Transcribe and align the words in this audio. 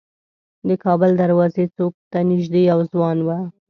د 0.67 0.69
کابل 0.83 1.11
دروازې 1.21 1.65
څوک 1.75 1.93
ته 2.11 2.19
نیژدې 2.29 2.61
یو 2.71 2.79
ځوان 2.91 3.17
و. 3.23 3.27